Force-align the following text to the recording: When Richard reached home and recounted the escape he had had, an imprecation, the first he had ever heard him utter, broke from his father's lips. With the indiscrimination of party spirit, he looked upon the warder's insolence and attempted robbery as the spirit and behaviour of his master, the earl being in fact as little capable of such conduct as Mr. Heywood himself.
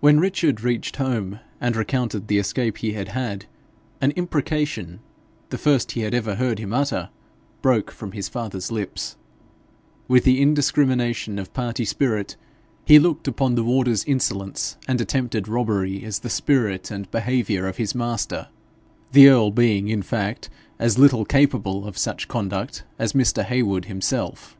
When 0.00 0.18
Richard 0.18 0.62
reached 0.62 0.96
home 0.96 1.38
and 1.60 1.76
recounted 1.76 2.26
the 2.26 2.38
escape 2.38 2.78
he 2.78 2.94
had 2.94 3.10
had, 3.10 3.46
an 4.00 4.10
imprecation, 4.16 4.98
the 5.50 5.56
first 5.56 5.92
he 5.92 6.00
had 6.00 6.12
ever 6.14 6.34
heard 6.34 6.58
him 6.58 6.72
utter, 6.74 7.10
broke 7.62 7.92
from 7.92 8.10
his 8.10 8.28
father's 8.28 8.72
lips. 8.72 9.16
With 10.08 10.24
the 10.24 10.42
indiscrimination 10.42 11.38
of 11.38 11.54
party 11.54 11.84
spirit, 11.84 12.34
he 12.84 12.98
looked 12.98 13.28
upon 13.28 13.54
the 13.54 13.62
warder's 13.62 14.02
insolence 14.04 14.78
and 14.88 15.00
attempted 15.00 15.46
robbery 15.46 16.02
as 16.04 16.18
the 16.18 16.28
spirit 16.28 16.90
and 16.90 17.08
behaviour 17.12 17.68
of 17.68 17.76
his 17.76 17.94
master, 17.94 18.48
the 19.12 19.28
earl 19.28 19.52
being 19.52 19.86
in 19.86 20.02
fact 20.02 20.50
as 20.80 20.98
little 20.98 21.24
capable 21.24 21.86
of 21.86 21.96
such 21.96 22.26
conduct 22.26 22.82
as 22.98 23.12
Mr. 23.12 23.44
Heywood 23.44 23.84
himself. 23.84 24.56